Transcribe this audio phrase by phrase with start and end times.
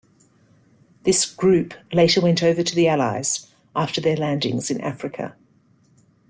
[1.03, 5.35] This "groupe" later went over to the Allies after their landings in Africa.